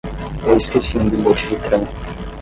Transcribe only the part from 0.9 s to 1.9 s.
um bilhete de trem.